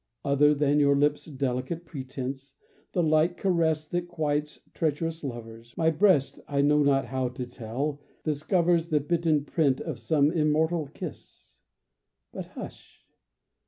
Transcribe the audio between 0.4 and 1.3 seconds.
than their lips'